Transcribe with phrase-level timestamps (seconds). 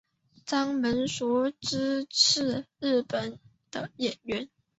[0.47, 3.37] 长门裕之是日本
[3.69, 4.49] 的演员。